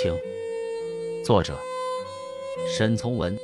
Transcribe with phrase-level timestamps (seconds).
[0.00, 0.18] 情，
[1.22, 1.58] 作者
[2.66, 3.38] 沈从文。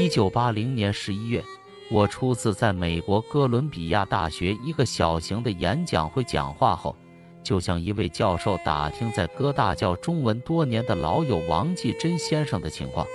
[0.00, 1.44] 一九八零年十一月，
[1.90, 6.96] 我初次在美国哥伦比亚大学一个小型的演讲会讲话后，
[7.42, 13.06] 就向一位教授打听在哥大教中文多年的老友王继珍先生的情况，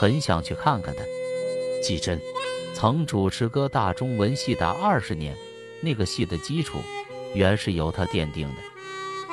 [0.00, 1.04] 很想去看看他。
[1.80, 2.20] 继珍
[2.74, 5.36] 曾主持哥大中文系达二十年，
[5.80, 6.78] 那个系的基础。
[7.32, 8.69] 原是由他奠定的。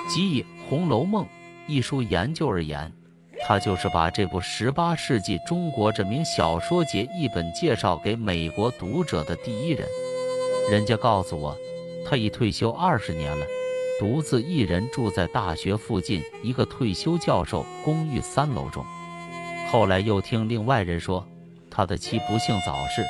[0.08, 1.26] 即以《红楼梦》
[1.68, 2.92] 一书研究而言，
[3.46, 9.86] 他就是把这部十八世纪中国这名小说节译本介绍给美国读者的第一人。
[10.72, 11.56] 人家告诉我，
[12.06, 13.46] 他已退休二十年了，
[14.00, 18.86] 独自一人住在大学附近一个退休教授公寓三楼中。
[19.70, 21.28] 后来又听另外人说，
[21.70, 23.06] 他的妻不幸早逝，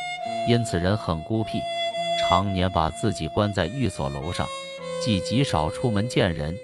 [0.50, 1.59] 因此人很孤僻，
[2.20, 4.48] 常年把自己关在寓所楼上。
[5.00, 6.58] 既极少出门见人，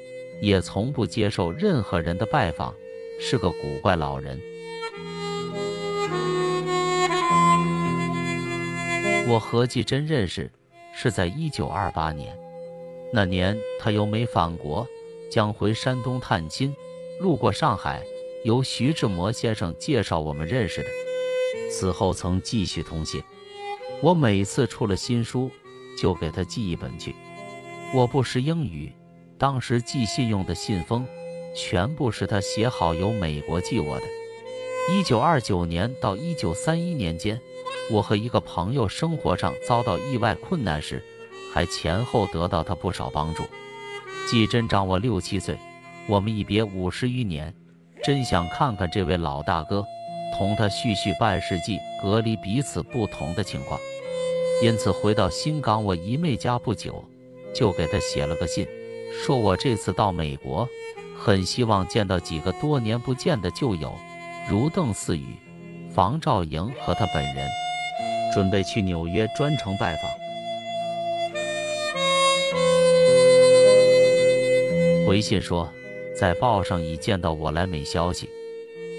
[0.43, 2.75] 也从不接受任何人的拜访，
[3.17, 4.37] 是个古怪老人。
[9.25, 10.51] 我和季真认识
[10.93, 12.37] 是在一九二八年，
[13.13, 14.85] 那年他由美返国，
[15.31, 16.75] 将回山东探亲，
[17.21, 18.03] 路过上海，
[18.43, 20.89] 由徐志摩先生介绍我们认识的。
[21.71, 23.23] 此后曾继续通信，
[24.01, 25.49] 我每次出了新书，
[25.97, 27.15] 就给他寄一本去。
[27.95, 28.91] 我不识英语，
[29.37, 31.05] 当时寄信用的信封，
[31.55, 34.05] 全部是他写好由美国寄我的。
[34.91, 37.39] 一九二九年到一九三一年间，
[37.91, 41.03] 我和一个朋友生活上遭到意外困难时，
[41.53, 43.43] 还前后得到他不少帮助。
[44.29, 45.57] 季真长我六七岁，
[46.07, 47.53] 我们一别五十余年，
[48.03, 49.85] 真想看看这位老大哥，
[50.37, 53.79] 同他叙叙半世纪隔离彼此不同的情况。
[54.61, 57.03] 因此回到新港我姨妹家不久。
[57.53, 58.67] 就给他写了个信，
[59.21, 60.67] 说我这次到美国，
[61.17, 63.93] 很希望见到几个多年不见的旧友，
[64.49, 65.37] 如邓四宇、
[65.93, 67.47] 房兆莹和他本人，
[68.33, 70.11] 准备去纽约专程拜访。
[75.07, 75.71] 回信说，
[76.17, 78.29] 在报上已见到我来美消息，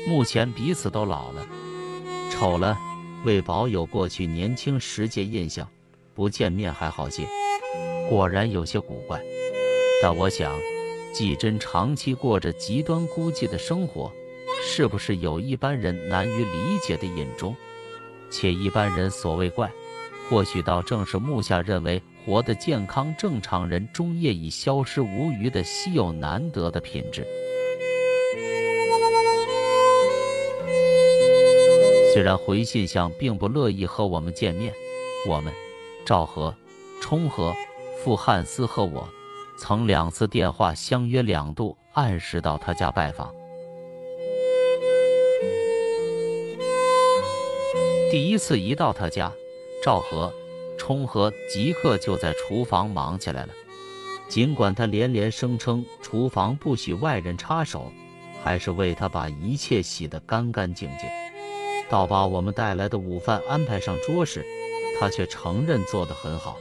[0.08, 1.46] 目前彼此都老了、
[2.31, 2.78] 丑了，
[3.25, 5.69] 为保有过去年轻时节印象，
[6.14, 7.26] 不见面还好些。
[8.08, 9.20] 果然有些古怪，
[10.06, 10.60] 但我想，
[11.15, 14.12] 季真长期过着极端孤寂的生活，
[14.62, 17.56] 是不是有一般人难于理解的隐衷？
[18.31, 19.72] 且一般人所谓怪，
[20.28, 27.26] 或许倒正是目下认为活得健康正常人终夜已消失无余的稀有难得的品质。
[32.12, 34.70] 虽然回信相并不乐意和我们见面，
[35.26, 35.50] 我们
[36.04, 36.54] 赵和、
[37.00, 37.54] 冲和。
[38.03, 39.09] 傅汉斯和我
[39.56, 43.32] 曾两次电话相约两度，按时到他家拜访。
[48.10, 49.32] 第一次一到他家，
[49.82, 50.32] 赵和、
[50.78, 53.48] 冲和即刻就在厨房忙起来了。
[54.28, 57.93] 尽管他连连声称厨房不许外人插手，
[58.43, 61.09] 还是为他把一切洗得干干净净。
[61.88, 64.44] 到把我们带来的午饭安排上桌时，
[64.98, 66.56] 他却承认做得很好。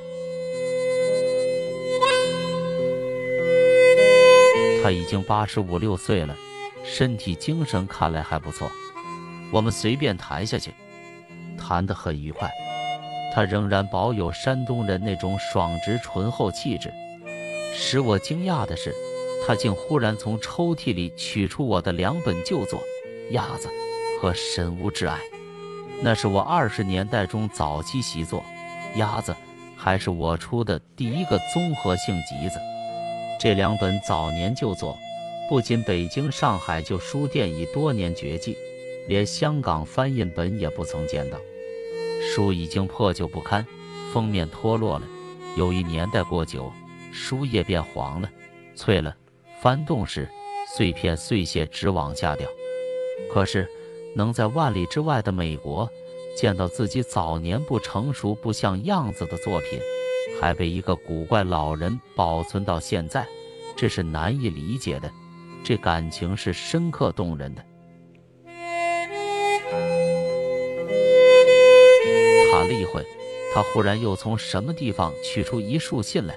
[4.83, 6.35] 他已经八十五六岁了，
[6.83, 8.69] 身体精神看来还不错。
[9.49, 10.73] 我们随便谈下去，
[11.57, 12.51] 谈得很愉快。
[13.33, 16.91] 他仍然保有山东人那种爽直醇厚气质。
[17.73, 18.93] 使我惊讶的是，
[19.47, 22.77] 他竟忽然从抽屉里取出我的两本旧作
[23.31, 23.69] 《鸭子》
[24.21, 25.15] 和《神无挚爱》，
[26.01, 28.43] 那是我二十年代中早期习作，
[28.99, 29.31] 《鸭子》
[29.77, 32.59] 还是我出的第一个综合性集子。
[33.39, 34.97] 这两本早年旧作，
[35.49, 38.55] 不仅北京、上海旧书店已多年绝迹，
[39.07, 41.37] 连香港翻印本也不曾见到。
[42.21, 43.65] 书已经破旧不堪，
[44.13, 45.05] 封面脱落了，
[45.57, 46.71] 由于年代过久，
[47.11, 48.29] 书页变黄了、
[48.75, 49.13] 脆了，
[49.61, 50.29] 翻动时
[50.73, 52.47] 碎片碎屑直往下掉。
[53.33, 53.67] 可是，
[54.15, 55.89] 能在万里之外的美国
[56.37, 59.79] 见到自己早年不成熟、不像样子的作品。
[60.43, 63.25] 还被一个古怪老人保存到现在，
[63.77, 65.09] 这是难以理解的。
[65.63, 67.63] 这感情是深刻动人的。
[72.51, 73.01] 谈了一会，
[73.55, 76.35] 他忽然又从什么地方取出一束信来，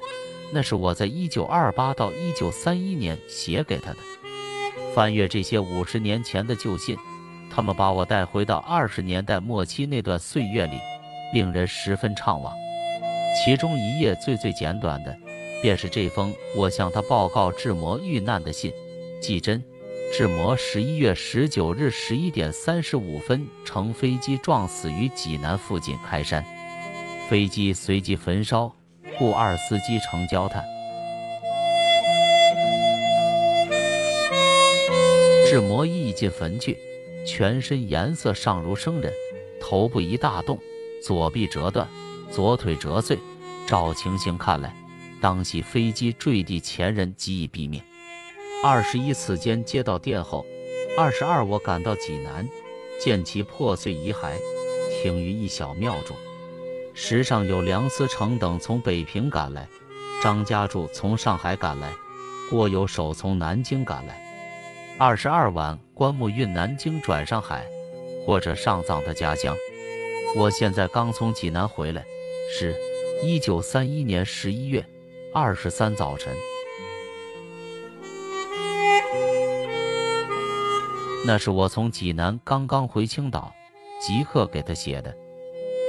[0.53, 3.97] 那是我在一九二八到一九三一年写给他的。
[4.95, 6.97] 翻阅这些五十年前的旧信，
[7.53, 10.79] 他们把我带回到二十年代末期那段岁月里，
[11.35, 12.53] 令人十分怅惘。
[13.45, 15.17] 其中一页最最简短的，
[15.63, 18.73] 便是这封我向他报告志摩遇难的信。
[19.21, 19.63] 季真，
[20.13, 26.45] 志摩十一月十九日十一点三十五分乘飞机撞死于济南附近开山，
[27.29, 28.73] 飞机随即焚烧，
[29.19, 30.65] 故二司机成焦炭。
[35.49, 36.77] 志摩一进坟去，
[37.27, 39.13] 全身颜色尚如生人，
[39.61, 40.59] 头部一大洞，
[41.03, 41.89] 左臂折断，
[42.31, 43.19] 左腿折碎。
[43.67, 44.75] 照情形看来，
[45.21, 47.83] 当系飞机坠地前人即已毙命。
[48.63, 50.47] 二十一此间接到电后，
[50.97, 52.49] 二十二我赶到济南，
[53.01, 54.37] 见其破碎遗骸
[55.03, 56.17] 停于一小庙中。
[56.95, 59.67] 时上有梁思成等从北平赶来，
[60.23, 61.93] 张家柱从上海赶来，
[62.49, 64.25] 郭有守从南京赶来。
[64.97, 67.67] 二十二晚，棺木运南京转上海，
[68.25, 69.55] 或者上葬他家乡。
[70.37, 72.05] 我现在刚从济南回来，
[72.49, 72.75] 是
[73.23, 74.85] 一九三一年十一月
[75.33, 76.35] 二十三早晨。
[81.27, 83.53] 那是我从济南刚刚回青岛，
[84.01, 85.15] 即刻给他写的。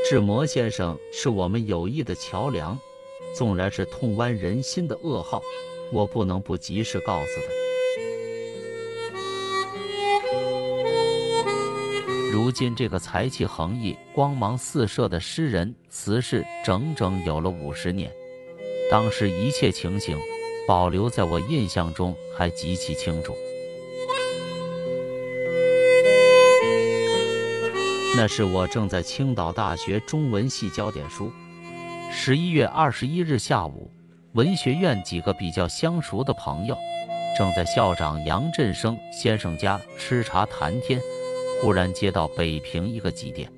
[0.09, 2.79] 志摩先生是我们友谊的桥梁，
[3.35, 5.41] 纵然是痛剜人心的噩耗，
[5.91, 7.56] 我不能不及时告诉他。
[12.37, 18.11] 如今这个才气横溢、光芒四射的诗人辞世，整整有了五十年。
[18.91, 20.15] 当时一切情形
[20.67, 23.35] 保留在我印象中还极其清楚。
[28.15, 31.31] 那是我正在青岛大学中文系教点书。
[32.11, 33.89] 十一月二十一日下午，
[34.33, 36.77] 文学院几个比较相熟的朋友
[37.35, 41.01] 正在校长杨振生先生家吃茶谈天。
[41.61, 43.51] 忽然接到北平一个急电，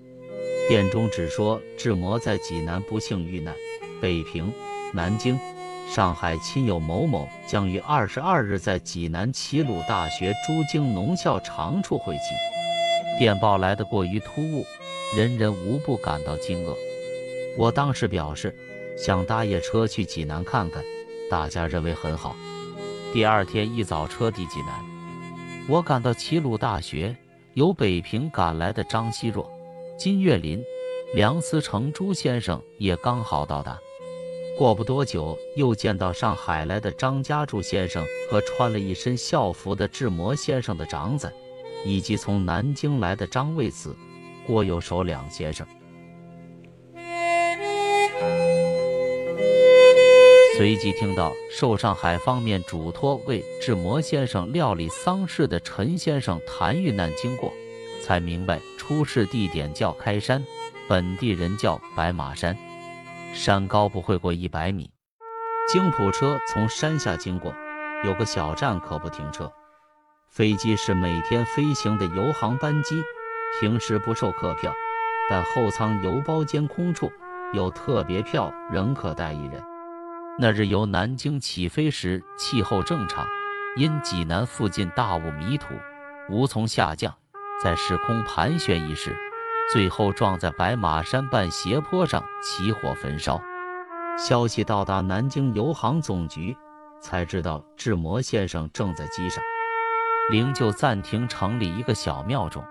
[0.68, 3.54] 电中只说志摩在济南不幸遇难，
[4.02, 4.52] 北平、
[4.94, 5.38] 南京、
[5.88, 12.22] 上海亲友某某将于二十二日在济南齐鲁大学朱经农校长处会集。
[13.18, 14.66] 电报来得过于突兀，
[15.18, 16.74] 人人无不感到惊愕。
[17.58, 18.56] 我当时表示
[18.98, 20.82] 想搭夜车去济南看看，
[21.30, 22.34] 大家认为很好。
[23.12, 24.86] 第二天一早车抵济南，
[25.68, 27.14] 我赶到齐鲁大学。
[27.60, 29.52] 由北平赶来的张奚若、
[29.98, 30.64] 金岳霖、
[31.14, 33.78] 梁思成朱先生也刚好到达。
[34.58, 38.02] 过不多久，又见到上海来的张家柱先生
[38.32, 41.30] 和穿了一身校服的志摩先生的长子，
[41.84, 43.94] 以及从南京来的张卫子、
[44.48, 45.68] 郭有守两先生。
[50.60, 57.54] 随即听到受上海方面嘱托为志摩先生料理丧事的陈先生谈遇难经过，
[58.04, 60.44] 才明白出事地点叫开山，
[60.90, 62.58] 本地人叫白马山，
[63.34, 64.92] 山高不会过一百米。
[65.72, 67.56] 京普车从山下经过，
[68.04, 69.50] 有个小站可不停车。
[70.28, 73.02] 飞机是每天飞行的游航班机，
[73.62, 74.74] 平时不售客票，
[75.30, 77.10] 但后舱邮包间空处
[77.54, 79.64] 有特别票，仍可带一人。
[80.38, 83.28] 那日由南京起飞时，气候正常，
[83.76, 85.74] 因济南附近大雾迷途，
[86.30, 87.14] 无从下降，
[87.62, 89.18] 在时空盘旋一时，
[89.74, 93.42] 最后撞在白马山半斜坡上起火焚烧。
[94.18, 96.56] 消息到达南京邮航总局，
[97.02, 99.44] 才知道志摩先生正在机上，
[100.30, 102.64] 灵柩暂停城里一个小庙中。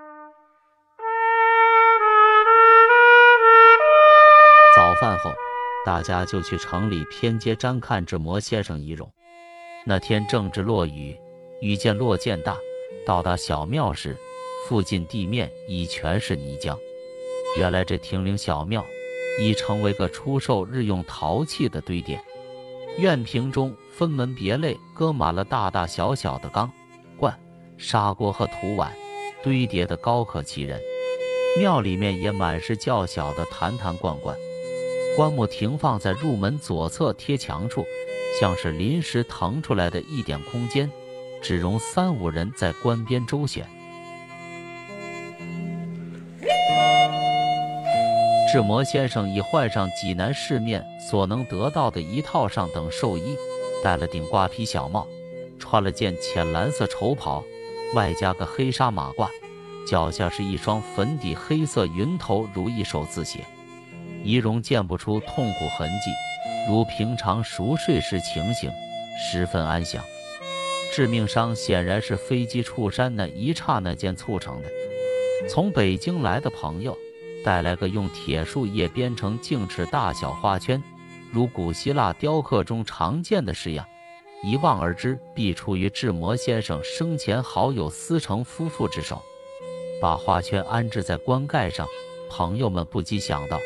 [4.75, 5.31] 早饭后。
[5.87, 9.11] 大家就去城里偏街瞻看志摩先生遗容。
[9.87, 11.17] 那天正值落雨，
[11.61, 12.57] 雨渐落渐大。
[13.07, 14.17] 到达小庙时，
[14.67, 16.77] 附近地面已全是泥浆。
[17.57, 18.85] 原来这亭陵小庙
[19.41, 22.23] 已成为个出售日用陶器的堆点。
[22.99, 26.71] 院坪中分门别类搁满了大大小小的缸、
[27.17, 27.39] 罐、
[27.79, 28.93] 砂锅和土碗，
[29.43, 30.79] 堆叠的高可其人。
[31.59, 34.37] 庙里面也满是较小的坛坛罐罐。
[35.19, 37.85] 棺木停放在入门左侧贴墙处，
[38.41, 40.89] 像是临时腾出来的一点空间，
[41.43, 43.67] 只容三五人在棺边周旋。
[48.53, 53.37] 志摩先生已换上济南市面所能得到的一套上等寿衣，
[53.83, 55.05] 戴了顶瓜皮小帽，
[55.59, 57.43] 穿了件浅蓝色绸袍，
[57.97, 59.29] 外加个黑纱马褂，
[59.85, 63.41] 脚下是一双粉底黑色云头如意手字鞋。
[64.25, 66.11] 仪容见不出痛苦痕迹，
[66.69, 68.71] 如平常熟睡时情形，
[69.19, 70.03] 十分安详。
[70.93, 74.69] 致命伤显然是飞机触山那一刹那间促成的。
[75.49, 76.97] 从北京来的朋友
[77.45, 80.83] 带来个用铁树叶编成径尺大小花圈，
[81.31, 83.87] 如古希腊雕刻中常见的式样，
[84.43, 89.23] 一望而知必出于志摩先生生前好友思成夫妇之手。
[90.01, 91.87] 把花圈安置在棺盖上，
[92.31, 93.59] 朋友们不禁想到，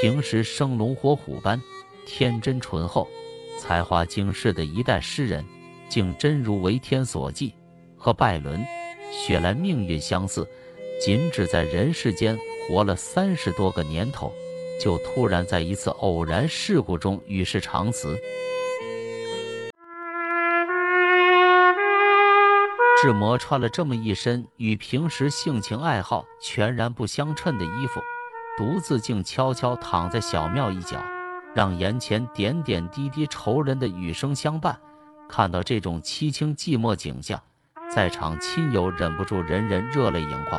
[0.00, 1.60] 平时生龙活虎般
[2.06, 3.08] 天真醇厚、
[3.58, 5.44] 才华惊世的一代诗人，
[5.88, 7.54] 竟真如为天所寄，
[7.96, 8.62] 和拜伦、
[9.10, 10.46] 雪莱命运相似，
[11.00, 12.38] 仅只在人世间
[12.68, 14.32] 活了三十多个年头，
[14.80, 18.18] 就突然在一次偶然事故中与世长辞。
[23.00, 28.00] 志摩穿了这么一身与平时性情爱好全然不相称的衣服，
[28.56, 30.98] 独自静悄悄躺在小庙一角，
[31.54, 34.74] 让眼前点点滴滴仇人的雨声相伴。
[35.28, 37.38] 看到这种凄清寂寞景象，
[37.94, 40.58] 在场亲友忍不住人人热泪盈眶。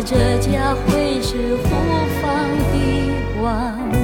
[0.00, 1.68] 这家会是何
[2.20, 4.03] 方的王？